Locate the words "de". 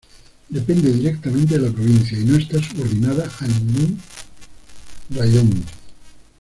1.59-1.67